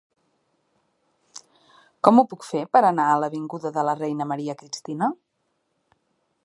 Com 2.07 2.21
ho 2.21 2.25
puc 2.31 2.47
fer 2.47 2.63
per 2.77 2.83
anar 2.89 3.07
a 3.11 3.19
l'avinguda 3.25 3.73
de 3.77 3.85
la 3.91 3.97
Reina 4.01 4.29
Maria 4.33 4.57
Cristina? 4.63 5.13